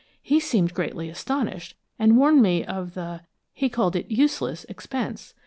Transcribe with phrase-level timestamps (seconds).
[0.23, 3.21] He seemed greatly astonished, and warned me of the
[3.53, 5.35] he called it 'useless' expense.